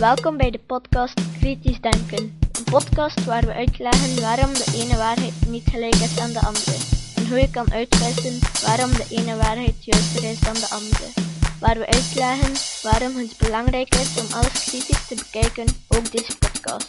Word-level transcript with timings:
Welkom 0.00 0.36
bij 0.36 0.50
de 0.50 0.60
podcast 0.66 1.20
Kritisch 1.38 1.80
Denken. 1.80 2.38
Een 2.52 2.64
podcast 2.64 3.24
waar 3.24 3.46
we 3.46 3.52
uitleggen 3.52 4.20
waarom 4.20 4.52
de 4.52 4.72
ene 4.74 4.96
waarheid 4.96 5.32
niet 5.48 5.68
gelijk 5.70 5.94
is 5.94 6.18
aan 6.18 6.32
de 6.32 6.40
andere. 6.40 6.76
En 7.16 7.28
hoe 7.28 7.38
je 7.38 7.50
kan 7.50 7.72
uitwissen 7.72 8.38
waarom 8.66 8.90
de 8.90 9.06
ene 9.10 9.36
waarheid 9.36 9.84
juister 9.84 10.24
is 10.30 10.40
dan 10.40 10.54
de 10.54 10.68
andere. 10.70 11.06
Waar 11.60 11.78
we 11.78 11.86
uitleggen 11.86 12.52
waarom 12.82 13.16
het 13.16 13.34
belangrijk 13.38 13.94
is 13.94 14.20
om 14.20 14.26
alles 14.32 14.64
kritisch 14.64 15.06
te 15.06 15.14
bekijken, 15.14 15.66
ook 15.88 16.12
deze 16.12 16.38
podcast. 16.38 16.88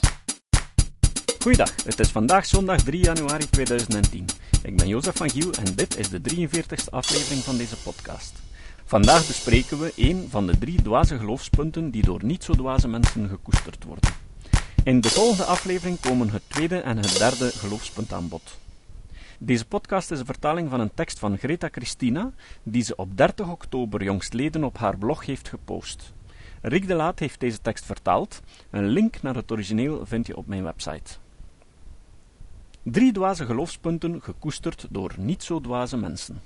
Goeiedag, 1.40 1.76
het 1.84 2.00
is 2.00 2.10
vandaag 2.10 2.46
zondag 2.46 2.82
3 2.82 3.04
januari 3.04 3.50
2010. 3.50 4.26
Ik 4.64 4.78
ben 4.78 4.88
Jozef 4.88 5.16
van 5.16 5.30
Giel 5.30 5.52
en 5.52 5.76
dit 5.76 5.98
is 5.98 6.10
de 6.10 6.22
43ste 6.36 6.90
aflevering 6.90 7.44
van 7.44 7.58
deze 7.58 7.78
podcast. 7.78 8.34
Vandaag 8.92 9.28
bespreken 9.28 9.80
we 9.80 9.94
een 9.96 10.28
van 10.30 10.48
de 10.48 10.58
drie 10.58 10.82
dwaze 10.82 11.18
geloofspunten 11.18 11.92
die 11.92 12.04
door 12.04 12.24
niet 12.24 12.44
zo 12.44 12.54
dwaze 12.54 12.88
mensen 12.88 13.30
gekoesterd 13.30 13.84
worden. 13.84 14.12
In 14.84 15.02
de 15.02 15.10
volgende 15.10 15.44
aflevering 15.44 16.00
komen 16.00 16.30
het 16.30 16.42
tweede 16.48 16.78
en 16.80 16.98
het 16.98 17.18
derde 17.18 17.50
geloofspunt 17.50 18.14
aan 18.14 18.28
bod. 18.28 18.58
Deze 19.40 19.66
podcast 19.66 20.12
is 20.12 20.20
een 20.20 20.26
vertaling 20.26 20.70
van 20.70 20.80
een 20.80 20.94
tekst 20.94 21.20
van 21.20 21.38
Greta 21.38 21.68
Christina, 21.72 22.32
die 22.64 22.84
ze 22.84 22.96
op 22.96 23.18
30 23.18 23.50
oktober 23.50 24.04
jongstleden 24.04 24.64
op 24.64 24.78
haar 24.78 24.98
blog 24.98 25.26
heeft 25.26 25.50
gepost. 25.50 26.14
Rick 26.62 26.88
de 26.88 26.94
Laat 26.94 27.20
heeft 27.20 27.40
deze 27.40 27.62
tekst 27.62 27.86
vertaald. 27.86 28.42
Een 28.70 28.88
link 28.88 29.22
naar 29.22 29.36
het 29.36 29.52
origineel 29.52 30.06
vind 30.06 30.28
je 30.28 30.38
op 30.38 30.48
mijn 30.48 30.64
website. 30.64 31.12
Drie 32.84 33.12
dwaze 33.12 33.46
geloofspunten 33.46 34.22
gekoesterd 34.22 34.88
door 34.90 35.14
niet 35.18 35.44
zo 35.44 35.62
dwaze 35.62 35.98
mensen. 35.98 36.42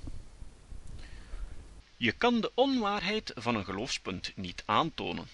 Je 1.98 2.12
kan 2.12 2.42
de 2.42 2.52
onwaarheid 2.54 3.32
van 3.36 3.56
een 3.56 3.66
geloofspunt 3.66 4.32
niet 4.36 4.64
aantonen. 4.66 5.28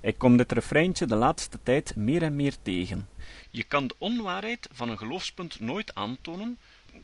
Ik 0.00 0.18
kom 0.18 0.36
dit 0.36 0.52
refreintje 0.52 1.06
de 1.06 1.14
laatste 1.14 1.58
tijd 1.62 1.96
meer 1.96 2.22
en 2.22 2.36
meer 2.36 2.54
tegen. 2.62 3.08
Je 3.50 3.64
kan 3.64 3.86
de 3.86 3.94
onwaarheid 3.98 4.68
van 4.72 4.88
een 4.88 4.98
geloofspunt 4.98 5.60
nooit 5.60 5.94
aantonen, 5.94 6.58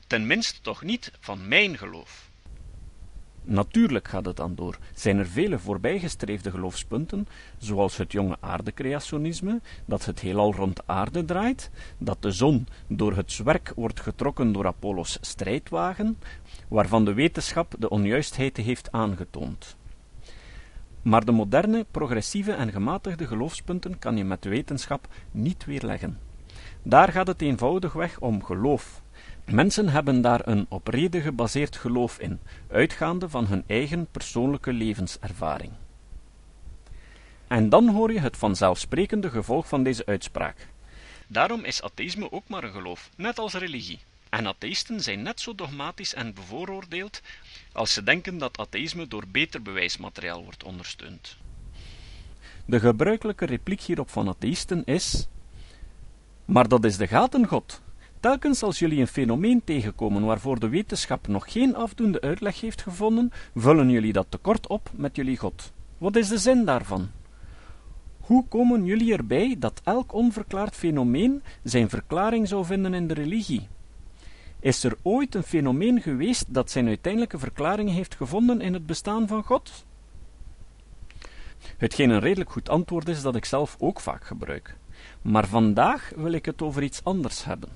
tenminste 0.06 0.60
toch 0.60 0.82
niet 0.82 1.12
van 1.20 1.48
mijn 1.48 1.78
geloof. 1.78 2.30
Natuurlijk 3.48 4.08
gaat 4.08 4.24
het 4.24 4.36
dan 4.36 4.54
door. 4.54 4.78
Zijn 4.94 5.18
er 5.18 5.26
vele 5.26 5.58
voorbijgestreefde 5.58 6.50
geloofspunten, 6.50 7.28
zoals 7.58 7.96
het 7.96 8.12
jonge 8.12 8.36
aardecreationisme, 8.40 9.60
dat 9.84 10.04
het 10.04 10.20
heelal 10.20 10.54
rond 10.54 10.86
aarde 10.86 11.24
draait, 11.24 11.70
dat 11.98 12.22
de 12.22 12.30
zon 12.30 12.66
door 12.86 13.16
het 13.16 13.32
zwerk 13.32 13.72
wordt 13.76 14.00
getrokken 14.00 14.52
door 14.52 14.66
Apollo's 14.66 15.18
strijdwagen, 15.20 16.18
waarvan 16.68 17.04
de 17.04 17.14
wetenschap 17.14 17.74
de 17.78 17.88
onjuistheid 17.88 18.56
heeft 18.56 18.92
aangetoond. 18.92 19.76
Maar 21.02 21.24
de 21.24 21.32
moderne, 21.32 21.86
progressieve 21.90 22.52
en 22.52 22.72
gematigde 22.72 23.26
geloofspunten 23.26 23.98
kan 23.98 24.16
je 24.16 24.24
met 24.24 24.44
wetenschap 24.44 25.08
niet 25.30 25.64
weerleggen. 25.64 26.18
Daar 26.82 27.12
gaat 27.12 27.26
het 27.26 27.42
eenvoudigweg 27.42 28.20
om 28.20 28.44
geloof, 28.44 29.02
Mensen 29.50 29.88
hebben 29.88 30.20
daar 30.20 30.40
een 30.44 30.66
op 30.68 30.88
reden 30.88 31.22
gebaseerd 31.22 31.76
geloof 31.76 32.18
in, 32.18 32.40
uitgaande 32.70 33.28
van 33.28 33.46
hun 33.46 33.64
eigen 33.66 34.06
persoonlijke 34.10 34.72
levenservaring. 34.72 35.72
En 37.46 37.68
dan 37.68 37.88
hoor 37.88 38.12
je 38.12 38.20
het 38.20 38.36
vanzelfsprekende 38.36 39.30
gevolg 39.30 39.68
van 39.68 39.82
deze 39.82 40.06
uitspraak. 40.06 40.68
Daarom 41.26 41.64
is 41.64 41.82
atheïsme 41.82 42.32
ook 42.32 42.48
maar 42.48 42.64
een 42.64 42.72
geloof, 42.72 43.10
net 43.16 43.38
als 43.38 43.54
religie. 43.54 43.98
En 44.28 44.46
atheïsten 44.46 45.00
zijn 45.00 45.22
net 45.22 45.40
zo 45.40 45.54
dogmatisch 45.54 46.14
en 46.14 46.34
bevooroordeeld 46.34 47.20
als 47.72 47.92
ze 47.92 48.02
denken 48.02 48.38
dat 48.38 48.58
atheïsme 48.58 49.08
door 49.08 49.24
beter 49.28 49.62
bewijsmateriaal 49.62 50.44
wordt 50.44 50.64
ondersteund. 50.64 51.36
De 52.64 52.80
gebruikelijke 52.80 53.44
repliek 53.46 53.80
hierop 53.80 54.10
van 54.10 54.28
atheïsten 54.28 54.84
is: 54.84 55.26
Maar 56.44 56.68
dat 56.68 56.84
is 56.84 56.96
de 56.96 57.06
gatengod, 57.06 57.82
Telkens 58.20 58.62
als 58.62 58.78
jullie 58.78 59.00
een 59.00 59.06
fenomeen 59.06 59.64
tegenkomen 59.64 60.24
waarvoor 60.24 60.58
de 60.58 60.68
wetenschap 60.68 61.28
nog 61.28 61.52
geen 61.52 61.76
afdoende 61.76 62.20
uitleg 62.20 62.60
heeft 62.60 62.82
gevonden, 62.82 63.32
vullen 63.54 63.90
jullie 63.90 64.12
dat 64.12 64.26
tekort 64.28 64.66
op 64.66 64.90
met 64.94 65.16
jullie 65.16 65.36
God. 65.36 65.72
Wat 65.98 66.16
is 66.16 66.28
de 66.28 66.38
zin 66.38 66.64
daarvan? 66.64 67.10
Hoe 68.20 68.44
komen 68.48 68.84
jullie 68.84 69.12
erbij 69.12 69.56
dat 69.58 69.80
elk 69.84 70.12
onverklaard 70.12 70.74
fenomeen 70.74 71.42
zijn 71.62 71.88
verklaring 71.88 72.48
zou 72.48 72.64
vinden 72.64 72.94
in 72.94 73.06
de 73.06 73.14
religie? 73.14 73.68
Is 74.60 74.84
er 74.84 74.96
ooit 75.02 75.34
een 75.34 75.42
fenomeen 75.42 76.00
geweest 76.00 76.44
dat 76.48 76.70
zijn 76.70 76.86
uiteindelijke 76.86 77.38
verklaring 77.38 77.90
heeft 77.90 78.14
gevonden 78.14 78.60
in 78.60 78.72
het 78.72 78.86
bestaan 78.86 79.26
van 79.26 79.42
God? 79.42 79.84
Hetgeen 81.76 82.10
een 82.10 82.20
redelijk 82.20 82.50
goed 82.50 82.68
antwoord 82.68 83.08
is 83.08 83.22
dat 83.22 83.36
ik 83.36 83.44
zelf 83.44 83.76
ook 83.78 84.00
vaak 84.00 84.24
gebruik. 84.24 84.76
Maar 85.22 85.46
vandaag 85.46 86.12
wil 86.16 86.32
ik 86.32 86.44
het 86.44 86.62
over 86.62 86.82
iets 86.82 87.04
anders 87.04 87.44
hebben. 87.44 87.68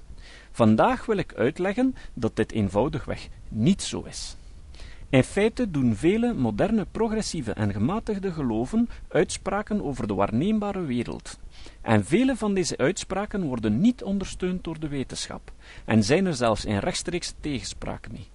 Vandaag 0.61 1.07
wil 1.07 1.17
ik 1.17 1.35
uitleggen 1.35 1.95
dat 2.15 2.37
dit 2.37 2.53
eenvoudigweg 2.53 3.29
niet 3.49 3.83
zo 3.83 4.03
is. 4.03 4.37
In 5.09 5.23
feite 5.23 5.71
doen 5.71 5.95
vele 5.97 6.35
moderne 6.35 6.87
progressieve 6.91 7.53
en 7.53 7.73
gematigde 7.73 8.33
geloven 8.33 8.89
uitspraken 9.09 9.85
over 9.85 10.07
de 10.07 10.15
waarneembare 10.15 10.83
wereld. 10.83 11.39
En 11.81 12.05
vele 12.05 12.37
van 12.37 12.55
deze 12.55 12.77
uitspraken 12.77 13.43
worden 13.43 13.81
niet 13.81 14.03
ondersteund 14.03 14.65
door 14.65 14.81
de 14.81 14.89
wetenschap, 14.89 15.53
en 15.85 16.05
zijn 16.05 16.27
er 16.27 16.35
zelfs 16.35 16.65
in 16.65 16.79
rechtstreeks 16.79 17.35
tegenspraak 17.41 18.11
mee. 18.11 18.29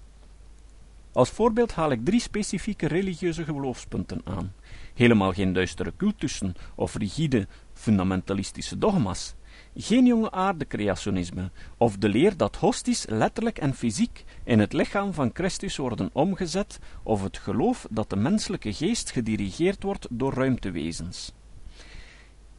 Als 1.11 1.29
voorbeeld 1.29 1.73
haal 1.73 1.91
ik 1.91 2.05
drie 2.05 2.19
specifieke 2.19 2.87
religieuze 2.87 3.43
geloofspunten 3.43 4.21
aan. 4.23 4.53
Helemaal 4.93 5.33
geen 5.33 5.53
duistere 5.53 5.93
cultussen 5.97 6.55
of 6.75 6.95
rigide 6.95 7.47
fundamentalistische 7.73 8.77
dogma's, 8.77 9.35
geen 9.75 10.05
jonge 10.05 10.31
aarde-creationisme, 10.31 11.51
of 11.77 11.97
de 11.97 12.09
leer 12.09 12.37
dat 12.37 12.55
hosties 12.55 13.05
letterlijk 13.07 13.57
en 13.57 13.73
fysiek 13.73 14.23
in 14.43 14.59
het 14.59 14.73
lichaam 14.73 15.13
van 15.13 15.29
Christus 15.33 15.77
worden 15.77 16.09
omgezet, 16.13 16.79
of 17.03 17.23
het 17.23 17.37
geloof 17.37 17.87
dat 17.89 18.09
de 18.09 18.15
menselijke 18.15 18.73
geest 18.73 19.11
gedirigeerd 19.11 19.83
wordt 19.83 20.07
door 20.09 20.33
ruimtewezens. 20.33 21.33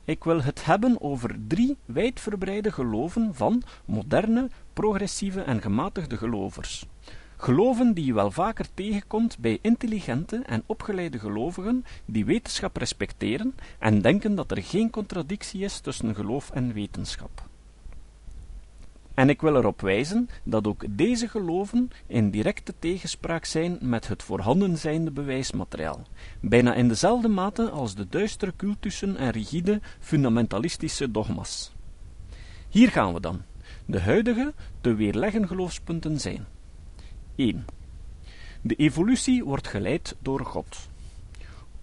Ik 0.05 0.25
wil 0.25 0.43
het 0.43 0.65
hebben 0.65 1.01
over 1.01 1.37
drie 1.47 1.77
wijdverbreide 1.85 2.73
geloven 2.73 3.35
van 3.35 3.63
moderne, 3.85 4.51
progressieve 4.73 5.41
en 5.41 5.61
gematigde 5.63 6.17
gelovers. 6.17 6.87
Geloven 7.39 7.93
die 7.93 8.05
je 8.05 8.15
wel 8.15 8.31
vaker 8.31 8.67
tegenkomt 8.75 9.39
bij 9.39 9.59
intelligente 9.63 10.43
en 10.47 10.63
opgeleide 10.67 11.19
gelovigen 11.19 11.85
die 12.05 12.25
wetenschap 12.25 12.77
respecteren 12.77 13.55
en 13.79 14.01
denken 14.01 14.35
dat 14.35 14.51
er 14.51 14.63
geen 14.63 14.91
contradictie 14.91 15.61
is 15.61 15.81
tussen 15.81 16.15
geloof 16.15 16.51
en 16.51 16.73
wetenschap. 16.73 17.49
En 19.15 19.29
ik 19.29 19.41
wil 19.41 19.57
erop 19.57 19.81
wijzen 19.81 20.29
dat 20.43 20.67
ook 20.67 20.85
deze 20.89 21.29
geloven 21.29 21.91
in 22.07 22.31
directe 22.31 22.75
tegenspraak 22.79 23.45
zijn 23.45 23.79
met 23.81 24.09
het 24.09 24.23
voorhanden 24.23 24.79
zijnde 24.79 25.11
bewijsmateriaal, 25.11 26.03
bijna 26.41 26.75
in 26.75 26.89
dezelfde 26.89 27.29
mate 27.29 27.71
als 27.71 27.95
de 27.95 28.09
duistere 28.09 28.53
cultussen 28.57 29.17
en 29.17 29.31
rigide 29.31 29.81
fundamentalistische 30.01 31.11
dogma's. 31.11 31.75
Hier 32.69 32.91
gaan 32.91 33.15
we 33.15 33.21
dan. 33.21 33.43
De 33.87 34.01
huidige 34.01 34.55
te 34.81 34.95
weerleggen 34.95 35.49
geloofspunten 35.49 36.21
zijn 36.21 36.47
1. 37.37 37.65
De 38.63 38.75
evolutie 38.75 39.45
wordt 39.45 39.69
geleid 39.69 40.17
door 40.19 40.45
God. 40.45 40.89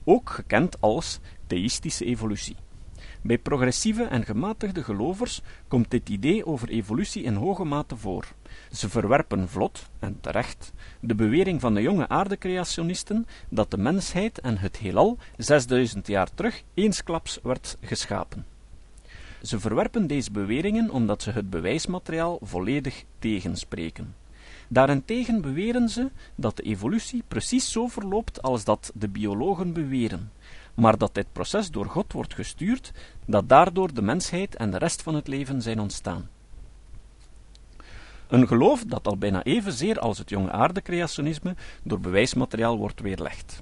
Ook 0.03 0.29
gekend 0.29 0.81
als 0.81 1.19
theïstische 1.47 2.05
evolutie. 2.05 2.55
Bij 3.21 3.37
progressieve 3.37 4.03
en 4.03 4.25
gematigde 4.25 4.83
gelovers 4.83 5.41
komt 5.67 5.91
dit 5.91 6.09
idee 6.09 6.45
over 6.45 6.69
evolutie 6.69 7.23
in 7.23 7.33
hoge 7.33 7.63
mate 7.63 7.97
voor. 7.97 8.27
Ze 8.71 8.89
verwerpen 8.89 9.49
vlot, 9.49 9.89
en 9.99 10.17
terecht, 10.21 10.73
de 10.99 11.15
bewering 11.15 11.61
van 11.61 11.73
de 11.73 11.81
jonge 11.81 12.07
aardecreationisten 12.07 13.25
dat 13.49 13.71
de 13.71 13.77
mensheid 13.77 14.39
en 14.39 14.57
het 14.57 14.77
heelal 14.77 15.17
6000 15.37 16.07
jaar 16.07 16.33
terug 16.33 16.63
eensklaps 16.73 17.39
werd 17.43 17.77
geschapen. 17.81 18.45
Ze 19.41 19.59
verwerpen 19.59 20.07
deze 20.07 20.31
beweringen 20.31 20.89
omdat 20.89 21.21
ze 21.21 21.31
het 21.31 21.49
bewijsmateriaal 21.49 22.39
volledig 22.41 23.03
tegenspreken. 23.19 24.15
Daarentegen 24.73 25.41
beweren 25.41 25.89
ze 25.89 26.11
dat 26.35 26.57
de 26.57 26.63
evolutie 26.63 27.23
precies 27.27 27.71
zo 27.71 27.87
verloopt 27.87 28.41
als 28.41 28.63
dat 28.63 28.91
de 28.93 29.07
biologen 29.07 29.73
beweren, 29.73 30.31
maar 30.73 30.97
dat 30.97 31.13
dit 31.13 31.25
proces 31.31 31.71
door 31.71 31.85
God 31.85 32.13
wordt 32.13 32.33
gestuurd, 32.33 32.91
dat 33.25 33.49
daardoor 33.49 33.93
de 33.93 34.01
mensheid 34.01 34.55
en 34.55 34.71
de 34.71 34.77
rest 34.77 35.01
van 35.01 35.15
het 35.15 35.27
leven 35.27 35.61
zijn 35.61 35.79
ontstaan. 35.79 36.29
Een 38.27 38.47
geloof 38.47 38.83
dat 38.85 39.07
al 39.07 39.17
bijna 39.17 39.43
evenzeer 39.43 39.99
als 39.99 40.17
het 40.17 40.29
jonge 40.29 40.51
aardecreationisme 40.51 41.55
door 41.83 41.99
bewijsmateriaal 41.99 42.77
wordt 42.77 43.01
weerlegd. 43.01 43.61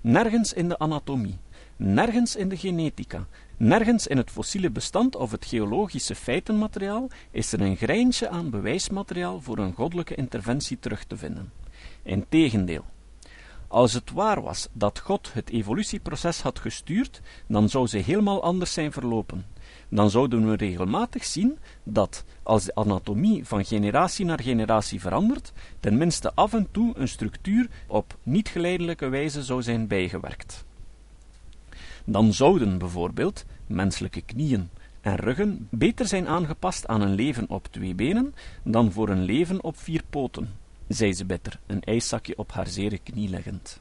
Nergens 0.00 0.52
in 0.52 0.68
de 0.68 0.78
anatomie, 0.78 1.38
nergens 1.80 2.36
in 2.36 2.48
de 2.48 2.56
genetica, 2.56 3.26
Nergens 3.62 4.06
in 4.06 4.16
het 4.16 4.30
fossiele 4.30 4.70
bestand 4.70 5.16
of 5.16 5.30
het 5.30 5.44
geologische 5.44 6.14
feitenmateriaal 6.14 7.08
is 7.30 7.52
er 7.52 7.60
een 7.60 7.76
greintje 7.76 8.28
aan 8.28 8.50
bewijsmateriaal 8.50 9.40
voor 9.40 9.58
een 9.58 9.72
goddelijke 9.72 10.14
interventie 10.14 10.78
terug 10.78 11.04
te 11.04 11.16
vinden. 11.16 11.52
Integendeel, 12.02 12.84
Als 13.68 13.92
het 13.92 14.10
waar 14.10 14.42
was 14.42 14.68
dat 14.72 14.98
God 14.98 15.32
het 15.32 15.50
evolutieproces 15.50 16.40
had 16.40 16.58
gestuurd, 16.58 17.20
dan 17.46 17.68
zou 17.68 17.86
ze 17.86 17.98
helemaal 17.98 18.42
anders 18.42 18.72
zijn 18.72 18.92
verlopen. 18.92 19.46
Dan 19.88 20.10
zouden 20.10 20.50
we 20.50 20.56
regelmatig 20.56 21.24
zien 21.24 21.58
dat, 21.82 22.24
als 22.42 22.64
de 22.64 22.74
anatomie 22.74 23.46
van 23.46 23.64
generatie 23.64 24.24
naar 24.24 24.42
generatie 24.42 25.00
verandert, 25.00 25.52
tenminste 25.80 26.34
af 26.34 26.52
en 26.52 26.68
toe 26.70 26.92
een 26.96 27.08
structuur 27.08 27.68
op 27.86 28.16
niet 28.22 28.48
geleidelijke 28.48 29.08
wijze 29.08 29.42
zou 29.42 29.62
zijn 29.62 29.86
bijgewerkt. 29.86 30.68
Dan 32.04 32.32
zouden 32.32 32.78
bijvoorbeeld 32.78 33.44
menselijke 33.66 34.20
knieën 34.20 34.68
en 35.00 35.16
ruggen 35.16 35.68
beter 35.70 36.06
zijn 36.06 36.28
aangepast 36.28 36.86
aan 36.86 37.00
een 37.00 37.14
leven 37.14 37.48
op 37.48 37.66
twee 37.70 37.94
benen 37.94 38.34
dan 38.62 38.92
voor 38.92 39.08
een 39.08 39.22
leven 39.22 39.64
op 39.64 39.78
vier 39.78 40.02
poten, 40.10 40.48
zei 40.88 41.12
ze 41.12 41.24
bitter, 41.24 41.60
een 41.66 41.82
ijszakje 41.82 42.38
op 42.38 42.52
haar 42.52 42.68
zere 42.68 42.98
knie 42.98 43.28
leggend. 43.28 43.80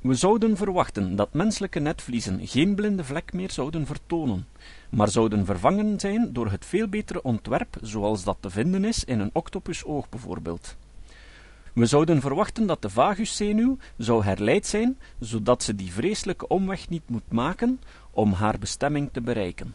We 0.00 0.14
zouden 0.14 0.56
verwachten 0.56 1.16
dat 1.16 1.32
menselijke 1.32 1.80
netvliezen 1.80 2.46
geen 2.46 2.74
blinde 2.74 3.04
vlek 3.04 3.32
meer 3.32 3.50
zouden 3.50 3.86
vertonen, 3.86 4.46
maar 4.90 5.08
zouden 5.08 5.44
vervangen 5.46 6.00
zijn 6.00 6.32
door 6.32 6.50
het 6.50 6.64
veel 6.64 6.88
betere 6.88 7.22
ontwerp 7.22 7.76
zoals 7.82 8.24
dat 8.24 8.36
te 8.40 8.50
vinden 8.50 8.84
is 8.84 9.04
in 9.04 9.20
een 9.20 9.30
octopusoog 9.32 10.08
bijvoorbeeld. 10.08 10.76
We 11.74 11.86
zouden 11.86 12.20
verwachten 12.20 12.66
dat 12.66 12.82
de 12.82 12.90
vaguszenuw 12.90 13.76
zou 13.96 14.24
herleid 14.24 14.66
zijn, 14.66 14.98
zodat 15.18 15.62
ze 15.62 15.74
die 15.74 15.92
vreselijke 15.92 16.48
omweg 16.48 16.88
niet 16.88 17.08
moet 17.08 17.32
maken 17.32 17.80
om 18.10 18.32
haar 18.32 18.58
bestemming 18.58 19.08
te 19.12 19.20
bereiken. 19.20 19.74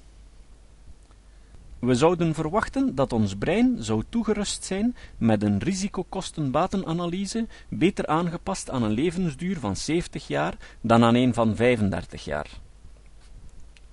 We 1.80 1.95
zouden 1.95 2.33
verwachten 2.33 2.95
dat 2.95 3.13
ons 3.13 3.36
brein 3.36 3.83
zou 3.83 4.03
toegerust 4.09 4.63
zijn 4.63 4.95
met 5.18 5.44
een 5.44 5.59
risicokosten-batenanalyse 5.59 7.47
beter 7.69 8.07
aangepast 8.07 8.69
aan 8.69 8.83
een 8.83 8.92
levensduur 8.92 9.59
van 9.59 9.75
70 9.75 10.27
jaar 10.27 10.57
dan 10.81 11.03
aan 11.03 11.15
een 11.15 11.33
van 11.33 11.56
35 11.56 12.25
jaar. 12.25 12.47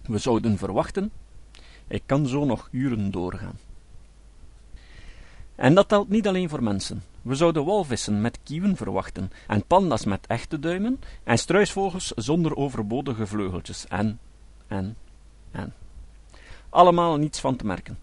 We 0.02 0.18
zouden 0.18 0.58
verwachten, 0.58 1.10
ik 1.88 2.02
kan 2.06 2.26
zo 2.26 2.44
nog 2.44 2.68
uren 2.70 3.10
doorgaan. 3.10 3.58
En 5.54 5.74
dat 5.74 5.88
telt 5.88 6.08
niet 6.08 6.26
alleen 6.26 6.48
voor 6.48 6.62
mensen. 6.62 7.02
We 7.22 7.34
zouden 7.34 7.64
walvissen 7.64 8.20
met 8.20 8.38
kieven 8.42 8.76
verwachten, 8.76 9.30
en 9.46 9.66
panda's 9.66 10.04
met 10.04 10.26
echte 10.26 10.58
duimen, 10.58 11.00
en 11.24 11.38
struisvogels 11.38 12.12
zonder 12.16 12.56
overbodige 12.56 13.26
vleugeltjes, 13.26 13.86
en, 13.86 14.18
en, 14.66 14.96
en. 15.50 15.74
Allemaal 16.68 17.16
niets 17.16 17.40
van 17.40 17.56
te 17.56 17.66
merken. 17.66 17.98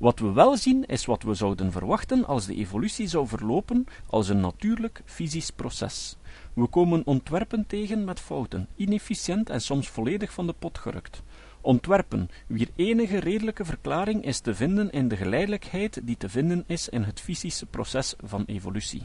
Wat 0.00 0.18
we 0.18 0.32
wel 0.32 0.56
zien, 0.56 0.86
is 0.86 1.04
wat 1.04 1.22
we 1.22 1.34
zouden 1.34 1.72
verwachten 1.72 2.26
als 2.26 2.46
de 2.46 2.54
evolutie 2.54 3.06
zou 3.06 3.26
verlopen 3.26 3.86
als 4.06 4.28
een 4.28 4.40
natuurlijk 4.40 5.02
fysisch 5.04 5.50
proces. 5.50 6.16
We 6.52 6.66
komen 6.66 7.06
ontwerpen 7.06 7.66
tegen 7.66 8.04
met 8.04 8.20
fouten, 8.20 8.68
inefficiënt 8.76 9.50
en 9.50 9.60
soms 9.60 9.88
volledig 9.88 10.32
van 10.32 10.46
de 10.46 10.54
pot 10.58 10.78
gerukt. 10.78 11.22
Ontwerpen, 11.60 12.30
wier 12.46 12.68
enige 12.76 13.18
redelijke 13.18 13.64
verklaring 13.64 14.24
is 14.24 14.40
te 14.40 14.54
vinden 14.54 14.90
in 14.90 15.08
de 15.08 15.16
geleidelijkheid 15.16 16.00
die 16.02 16.16
te 16.16 16.28
vinden 16.28 16.64
is 16.66 16.88
in 16.88 17.02
het 17.02 17.20
fysische 17.20 17.66
proces 17.66 18.14
van 18.24 18.44
evolutie. 18.46 19.02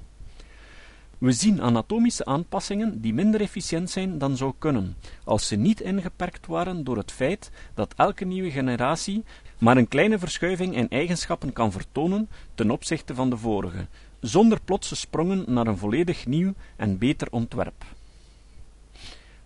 We 1.18 1.31
zien 1.31 1.62
anatomische 1.62 2.25
aanpassingen 2.25 3.02
die 3.02 3.13
minder 3.13 3.42
efficiënt 3.42 3.90
zijn 3.90 4.18
dan 4.18 4.38
zou 4.38 4.54
kunnen, 4.60 4.96
als 5.24 5.48
ze 5.48 5.56
niet 5.56 5.81
ingeperkt 5.81 6.48
waren 6.48 6.84
door 6.84 6.98
het 6.98 7.12
feit 7.12 7.52
dat 7.74 7.94
elke 7.96 8.25
nieuwe 8.25 8.52
generatie 8.52 9.24
maar 9.57 9.78
een 9.78 9.88
kleine 9.88 10.19
verschuiving 10.19 10.75
in 10.75 10.90
eigenschappen 10.90 11.54
kan 11.54 11.72
vertonen 11.72 12.30
ten 12.56 12.72
opzichte 12.72 13.16
van 13.16 13.30
de 13.30 13.38
vorige, 13.38 13.88
zonder 14.19 14.60
plotse 14.66 14.96
sprongen 14.96 15.44
naar 15.48 15.68
een 15.68 15.78
volledig 15.78 16.25
nieuw 16.25 16.54
en 16.75 16.98
beter 16.98 17.28
ontwerp. 17.31 17.86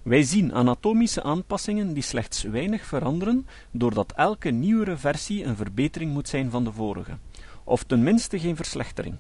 Wij 0.10 0.24
zien 0.24 0.54
anatomische 0.54 1.24
aanpassingen 1.24 1.94
die 1.94 2.04
slechts 2.04 2.44
weinig 2.44 2.86
veranderen, 2.86 3.48
doordat 3.72 4.14
elke 4.16 4.50
nieuwere 4.50 4.98
versie 4.98 5.44
een 5.44 5.56
verbetering 5.56 6.14
moet 6.14 6.28
zijn 6.28 6.50
van 6.50 6.64
de 6.64 6.72
vorige, 6.72 7.18
of 7.64 7.84
tenminste 7.84 8.40
geen 8.40 8.56
verslechtering. 8.56 9.16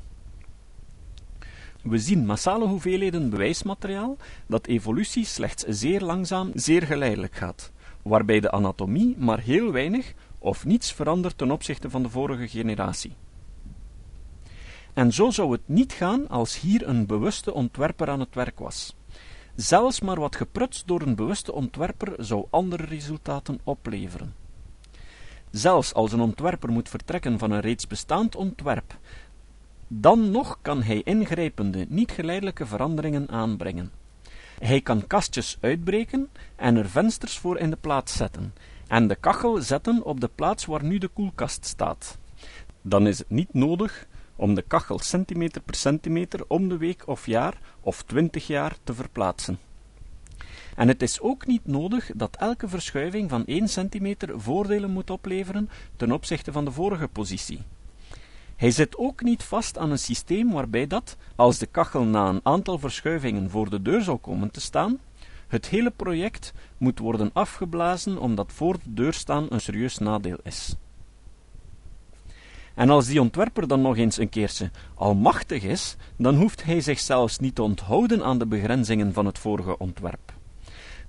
We 1.81 1.97
zien 1.99 2.25
massale 2.25 2.67
hoeveelheden 2.67 3.29
bewijsmateriaal 3.29 4.17
dat 4.47 4.67
evolutie 4.67 5.25
slechts 5.25 5.63
zeer 5.67 6.01
langzaam, 6.01 6.51
zeer 6.53 6.81
geleidelijk 6.81 7.35
gaat, 7.35 7.71
waarbij 8.01 8.39
de 8.39 8.51
anatomie 8.51 9.15
maar 9.17 9.39
heel 9.39 9.71
weinig 9.71 10.13
of 10.39 10.65
niets 10.65 10.93
verandert 10.93 11.37
ten 11.37 11.51
opzichte 11.51 11.89
van 11.89 12.03
de 12.03 12.09
vorige 12.09 12.47
generatie. 12.47 13.15
En 14.93 15.13
zo 15.13 15.29
zou 15.29 15.51
het 15.51 15.67
niet 15.67 15.93
gaan 15.93 16.27
als 16.29 16.59
hier 16.59 16.87
een 16.87 17.05
bewuste 17.05 17.53
ontwerper 17.53 18.09
aan 18.09 18.19
het 18.19 18.35
werk 18.35 18.59
was. 18.59 18.97
Zelfs 19.59 20.01
maar 20.01 20.19
wat 20.19 20.35
geprutst 20.35 20.87
door 20.87 21.01
een 21.01 21.15
bewuste 21.15 21.53
ontwerper 21.53 22.13
zou 22.17 22.45
andere 22.49 22.85
resultaten 22.85 23.59
opleveren. 23.63 24.35
Zelfs 25.51 25.93
als 25.93 26.11
een 26.11 26.19
ontwerper 26.19 26.71
moet 26.71 26.89
vertrekken 26.89 27.39
van 27.39 27.51
een 27.51 27.59
reeds 27.59 27.87
bestaand 27.87 28.35
ontwerp, 28.35 28.97
dan 29.87 30.31
nog 30.31 30.57
kan 30.61 30.83
hij 30.83 31.01
ingrijpende, 31.03 31.85
niet 31.89 32.11
geleidelijke 32.11 32.65
veranderingen 32.65 33.29
aanbrengen. 33.29 33.91
Hij 34.59 34.81
kan 34.81 35.07
kastjes 35.07 35.57
uitbreken 35.61 36.29
en 36.55 36.75
er 36.75 36.89
vensters 36.89 37.37
voor 37.37 37.57
in 37.57 37.69
de 37.69 37.77
plaats 37.81 38.17
zetten, 38.17 38.53
en 38.87 39.07
de 39.07 39.15
kachel 39.15 39.57
zetten 39.57 40.03
op 40.03 40.19
de 40.19 40.29
plaats 40.35 40.65
waar 40.65 40.83
nu 40.83 40.97
de 40.97 41.07
koelkast 41.07 41.65
staat. 41.65 42.17
Dan 42.81 43.07
is 43.07 43.17
het 43.17 43.29
niet 43.29 43.53
nodig 43.53 44.07
om 44.39 44.53
de 44.53 44.61
kachel 44.61 44.99
centimeter 44.99 45.61
per 45.61 45.75
centimeter 45.75 46.43
om 46.47 46.69
de 46.69 46.77
week 46.77 47.07
of 47.07 47.25
jaar 47.25 47.57
of 47.81 48.03
twintig 48.03 48.47
jaar 48.47 48.77
te 48.83 48.93
verplaatsen. 48.93 49.59
En 50.75 50.87
het 50.87 51.01
is 51.01 51.19
ook 51.21 51.45
niet 51.47 51.65
nodig 51.65 52.11
dat 52.15 52.35
elke 52.35 52.67
verschuiving 52.67 53.29
van 53.29 53.45
1 53.45 53.67
centimeter 53.67 54.41
voordelen 54.41 54.91
moet 54.91 55.09
opleveren 55.09 55.69
ten 55.95 56.11
opzichte 56.11 56.51
van 56.51 56.65
de 56.65 56.71
vorige 56.71 57.07
positie. 57.07 57.61
Hij 58.55 58.71
zit 58.71 58.97
ook 58.97 59.23
niet 59.23 59.43
vast 59.43 59.77
aan 59.77 59.91
een 59.91 59.99
systeem 59.99 60.51
waarbij 60.51 60.87
dat, 60.87 61.17
als 61.35 61.57
de 61.57 61.65
kachel 61.65 62.03
na 62.03 62.29
een 62.29 62.39
aantal 62.43 62.79
verschuivingen 62.79 63.49
voor 63.49 63.69
de 63.69 63.81
deur 63.81 64.01
zou 64.01 64.17
komen 64.17 64.51
te 64.51 64.61
staan, 64.61 64.99
het 65.47 65.67
hele 65.67 65.91
project 65.91 66.53
moet 66.77 66.99
worden 66.99 67.29
afgeblazen 67.33 68.17
omdat 68.17 68.51
voor 68.51 68.73
de 68.73 68.93
deur 68.93 69.13
staan 69.13 69.45
een 69.49 69.61
serieus 69.61 69.97
nadeel 69.97 70.37
is. 70.43 70.75
En 72.79 72.89
als 72.89 73.05
die 73.05 73.21
ontwerper 73.21 73.67
dan 73.67 73.81
nog 73.81 73.97
eens 73.97 74.17
een 74.17 74.29
keertje 74.29 74.71
almachtig 74.95 75.63
is, 75.63 75.95
dan 76.17 76.35
hoeft 76.35 76.63
hij 76.63 76.81
zich 76.81 76.99
zelfs 76.99 77.39
niet 77.39 77.55
te 77.55 77.61
onthouden 77.61 78.23
aan 78.23 78.37
de 78.37 78.45
begrenzingen 78.45 79.13
van 79.13 79.25
het 79.25 79.39
vorige 79.39 79.77
ontwerp. 79.77 80.33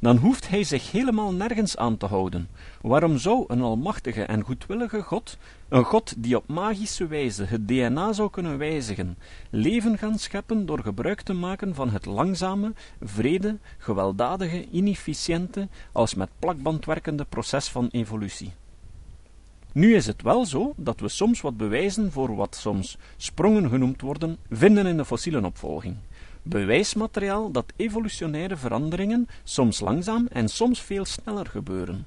Dan 0.00 0.16
hoeft 0.16 0.48
hij 0.48 0.64
zich 0.64 0.90
helemaal 0.90 1.32
nergens 1.32 1.76
aan 1.76 1.96
te 1.96 2.06
houden. 2.06 2.48
Waarom 2.80 3.18
zou 3.18 3.44
een 3.48 3.60
almachtige 3.60 4.22
en 4.22 4.42
goedwillige 4.42 5.02
God, 5.02 5.38
een 5.68 5.84
God 5.84 6.14
die 6.22 6.36
op 6.36 6.48
magische 6.48 7.06
wijze 7.06 7.44
het 7.44 7.68
DNA 7.68 8.12
zou 8.12 8.30
kunnen 8.30 8.58
wijzigen, 8.58 9.18
leven 9.50 9.98
gaan 9.98 10.18
scheppen 10.18 10.66
door 10.66 10.80
gebruik 10.80 11.20
te 11.20 11.32
maken 11.32 11.74
van 11.74 11.90
het 11.90 12.06
langzame, 12.06 12.72
vrede, 13.00 13.58
gewelddadige, 13.78 14.68
inefficiënte, 14.70 15.68
als 15.92 16.14
met 16.14 16.30
plakband 16.38 16.84
werkende 16.84 17.24
proces 17.24 17.68
van 17.68 17.88
evolutie? 17.90 18.52
Nu 19.72 19.94
is 19.94 20.06
het 20.06 20.22
wel 20.22 20.46
zo 20.46 20.72
dat 20.76 21.00
we 21.00 21.08
soms 21.08 21.40
wat 21.40 21.56
bewijzen 21.56 22.12
voor 22.12 22.36
wat 22.36 22.56
soms 22.56 22.98
sprongen 23.16 23.68
genoemd 23.68 24.00
worden, 24.00 24.36
vinden 24.48 24.86
in 24.86 24.96
de 24.96 25.04
fossiele 25.04 25.44
opvolging. 25.44 25.96
Bewijsmateriaal 26.42 27.50
dat 27.50 27.72
evolutionaire 27.76 28.56
veranderingen 28.56 29.28
soms 29.44 29.80
langzaam 29.80 30.26
en 30.26 30.48
soms 30.48 30.80
veel 30.80 31.04
sneller 31.04 31.46
gebeuren. 31.46 32.06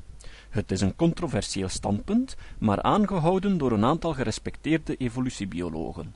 Het 0.50 0.72
is 0.72 0.82
een 0.82 0.96
controversieel 0.96 1.70
standpunt, 1.70 2.36
maar 2.58 2.82
aangehouden 2.82 3.58
door 3.58 3.72
een 3.72 3.86
aantal 3.86 4.14
gerespecteerde 4.14 4.96
evolutiebiologen. 4.96 6.16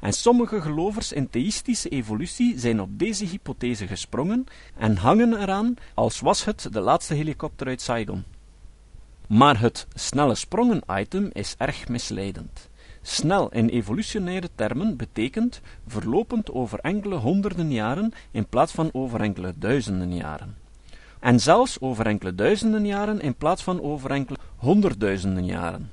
En 0.00 0.12
sommige 0.12 0.60
gelovers 0.60 1.12
in 1.12 1.30
theïstische 1.30 1.88
evolutie 1.88 2.58
zijn 2.58 2.80
op 2.80 2.98
deze 2.98 3.24
hypothese 3.24 3.86
gesprongen 3.86 4.44
en 4.76 4.96
hangen 4.96 5.40
eraan 5.40 5.74
als 5.94 6.20
was 6.20 6.44
het 6.44 6.68
de 6.72 6.80
laatste 6.80 7.14
helikopter 7.14 7.66
uit 7.66 7.80
Saigon. 7.80 8.24
Maar 9.26 9.60
het 9.60 9.86
snelle 9.94 10.34
sprongen-item 10.34 11.30
is 11.32 11.54
erg 11.58 11.88
misleidend. 11.88 12.68
Snel 13.02 13.48
in 13.52 13.68
evolutionaire 13.68 14.48
termen 14.54 14.96
betekent 14.96 15.60
verlopend 15.86 16.52
over 16.52 16.78
enkele 16.78 17.14
honderden 17.14 17.72
jaren 17.72 18.12
in 18.30 18.46
plaats 18.46 18.72
van 18.72 18.90
over 18.92 19.20
enkele 19.20 19.52
duizenden 19.56 20.14
jaren. 20.14 20.56
En 21.20 21.40
zelfs 21.40 21.80
over 21.80 22.06
enkele 22.06 22.34
duizenden 22.34 22.86
jaren 22.86 23.20
in 23.20 23.34
plaats 23.34 23.62
van 23.62 23.82
over 23.82 24.10
enkele 24.10 24.38
honderdduizenden 24.56 25.44
jaren. 25.44 25.90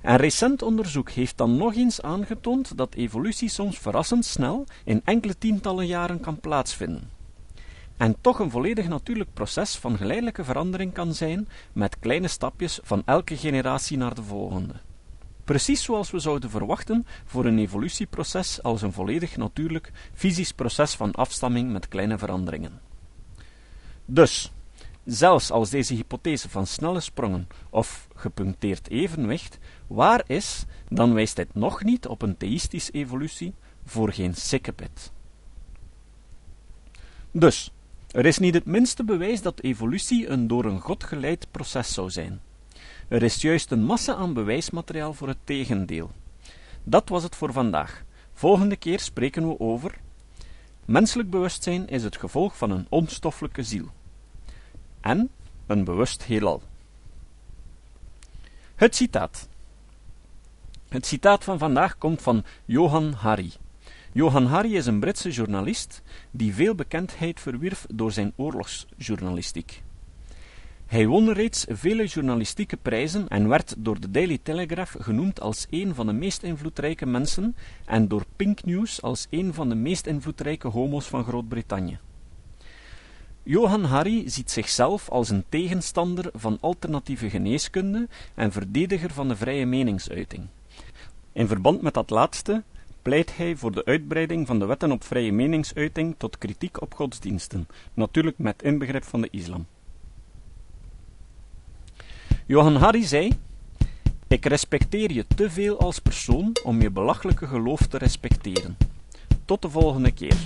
En 0.00 0.16
recent 0.16 0.62
onderzoek 0.62 1.10
heeft 1.10 1.38
dan 1.38 1.56
nog 1.56 1.74
eens 1.74 2.02
aangetoond 2.02 2.76
dat 2.76 2.94
evolutie 2.94 3.48
soms 3.48 3.78
verrassend 3.78 4.24
snel 4.24 4.64
in 4.84 5.00
enkele 5.04 5.38
tientallen 5.38 5.86
jaren 5.86 6.20
kan 6.20 6.40
plaatsvinden 6.40 7.15
en 7.96 8.16
toch 8.20 8.38
een 8.38 8.50
volledig 8.50 8.88
natuurlijk 8.88 9.32
proces 9.32 9.76
van 9.76 9.96
geleidelijke 9.96 10.44
verandering 10.44 10.92
kan 10.92 11.14
zijn, 11.14 11.48
met 11.72 11.98
kleine 11.98 12.28
stapjes 12.28 12.80
van 12.82 13.02
elke 13.04 13.36
generatie 13.36 13.96
naar 13.96 14.14
de 14.14 14.22
volgende. 14.22 14.74
Precies 15.44 15.82
zoals 15.82 16.10
we 16.10 16.18
zouden 16.18 16.50
verwachten 16.50 17.06
voor 17.24 17.44
een 17.44 17.58
evolutieproces 17.58 18.62
als 18.62 18.82
een 18.82 18.92
volledig 18.92 19.36
natuurlijk 19.36 19.92
fysisch 20.14 20.52
proces 20.52 20.94
van 20.94 21.12
afstamming 21.12 21.72
met 21.72 21.88
kleine 21.88 22.18
veranderingen. 22.18 22.80
Dus, 24.04 24.52
zelfs 25.04 25.50
als 25.50 25.70
deze 25.70 25.94
hypothese 25.94 26.48
van 26.48 26.66
snelle 26.66 27.00
sprongen 27.00 27.48
of 27.70 28.08
gepuncteerd 28.14 28.90
evenwicht 28.90 29.58
waar 29.86 30.22
is, 30.26 30.64
dan 30.88 31.14
wijst 31.14 31.36
dit 31.36 31.54
nog 31.54 31.84
niet 31.84 32.06
op 32.06 32.22
een 32.22 32.36
theïstische 32.36 32.92
evolutie 32.92 33.54
voor 33.84 34.12
geen 34.12 34.34
sikkepit. 34.34 35.12
Dus, 37.30 37.72
er 38.10 38.26
is 38.26 38.38
niet 38.38 38.54
het 38.54 38.64
minste 38.64 39.04
bewijs 39.04 39.42
dat 39.42 39.60
evolutie 39.60 40.28
een 40.28 40.46
door 40.46 40.64
een 40.64 40.80
god 40.80 41.04
geleid 41.04 41.46
proces 41.50 41.94
zou 41.94 42.10
zijn. 42.10 42.40
Er 43.08 43.22
is 43.22 43.40
juist 43.40 43.70
een 43.70 43.84
massa 43.84 44.14
aan 44.14 44.32
bewijsmateriaal 44.32 45.14
voor 45.14 45.28
het 45.28 45.38
tegendeel. 45.44 46.10
Dat 46.84 47.08
was 47.08 47.22
het 47.22 47.36
voor 47.36 47.52
vandaag. 47.52 48.04
Volgende 48.32 48.76
keer 48.76 49.00
spreken 49.00 49.48
we 49.48 49.60
over 49.60 49.98
Menselijk 50.86 51.30
bewustzijn 51.30 51.88
is 51.88 52.02
het 52.02 52.16
gevolg 52.16 52.56
van 52.56 52.70
een 52.70 52.86
onstoffelijke 52.88 53.62
ziel. 53.62 53.88
En 55.00 55.30
een 55.66 55.84
bewust 55.84 56.24
heelal. 56.24 56.62
Het 58.74 58.96
citaat. 58.96 59.48
Het 60.88 61.06
citaat 61.06 61.44
van 61.44 61.58
vandaag 61.58 61.98
komt 61.98 62.22
van 62.22 62.44
Johan 62.64 63.12
Hari. 63.12 63.52
Johan 64.16 64.46
Hari 64.46 64.76
is 64.76 64.86
een 64.86 65.00
Britse 65.00 65.30
journalist 65.30 66.02
die 66.30 66.54
veel 66.54 66.74
bekendheid 66.74 67.40
verwierf 67.40 67.86
door 67.94 68.12
zijn 68.12 68.32
oorlogsjournalistiek. 68.36 69.82
Hij 70.86 71.06
won 71.06 71.32
reeds 71.32 71.66
vele 71.68 72.06
journalistieke 72.06 72.76
prijzen 72.76 73.28
en 73.28 73.48
werd 73.48 73.74
door 73.78 74.00
de 74.00 74.10
Daily 74.10 74.38
Telegraph 74.42 74.96
genoemd 74.98 75.40
als 75.40 75.66
een 75.70 75.94
van 75.94 76.06
de 76.06 76.12
meest 76.12 76.42
invloedrijke 76.42 77.06
mensen 77.06 77.56
en 77.84 78.08
door 78.08 78.24
Pink 78.36 78.64
News 78.64 79.02
als 79.02 79.26
een 79.30 79.54
van 79.54 79.68
de 79.68 79.74
meest 79.74 80.06
invloedrijke 80.06 80.68
homo's 80.68 81.06
van 81.06 81.24
Groot-Brittannië. 81.24 81.98
Johan 83.42 83.84
Hari 83.84 84.30
ziet 84.30 84.50
zichzelf 84.50 85.08
als 85.08 85.28
een 85.28 85.44
tegenstander 85.48 86.30
van 86.32 86.58
alternatieve 86.60 87.30
geneeskunde 87.30 88.08
en 88.34 88.52
verdediger 88.52 89.12
van 89.12 89.28
de 89.28 89.36
vrije 89.36 89.66
meningsuiting. 89.66 90.46
In 91.32 91.46
verband 91.46 91.82
met 91.82 91.94
dat 91.94 92.10
laatste 92.10 92.62
pleit 93.06 93.36
hij 93.36 93.56
voor 93.56 93.72
de 93.72 93.84
uitbreiding 93.84 94.46
van 94.46 94.58
de 94.58 94.64
wetten 94.64 94.92
op 94.92 95.04
vrije 95.04 95.32
meningsuiting 95.32 96.14
tot 96.18 96.38
kritiek 96.38 96.80
op 96.80 96.94
godsdiensten, 96.94 97.68
natuurlijk 97.94 98.38
met 98.38 98.62
inbegrip 98.62 99.04
van 99.04 99.20
de 99.20 99.28
islam. 99.30 99.66
Johan 102.46 102.76
Harry 102.76 103.04
zei: 103.04 103.32
Ik 104.28 104.44
respecteer 104.44 105.12
je 105.12 105.24
te 105.36 105.50
veel 105.50 105.78
als 105.78 105.98
persoon 105.98 106.56
om 106.64 106.80
je 106.80 106.90
belachelijke 106.90 107.46
geloof 107.46 107.80
te 107.80 107.98
respecteren. 107.98 108.76
Tot 109.44 109.62
de 109.62 109.70
volgende 109.70 110.12
keer. 110.12 110.36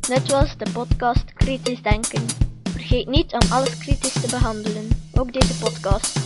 Dit 0.00 0.30
was 0.30 0.56
de 0.56 0.70
podcast 0.72 1.32
Kritisch 1.32 1.82
Denken. 1.82 2.24
Vergeet 2.62 3.08
niet 3.08 3.32
om 3.32 3.50
alles 3.50 3.78
kritisch 3.78 4.20
te 4.20 4.28
behandelen, 4.30 4.88
ook 5.12 5.32
deze 5.32 5.58
podcast. 5.58 6.25